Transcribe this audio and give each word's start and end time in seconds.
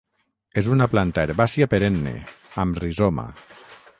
És 0.61 0.69
una 0.75 0.87
planta 0.93 1.25
herbàcia 1.25 1.69
perenne, 1.75 2.15
amb 2.65 2.83
rizoma. 2.87 3.29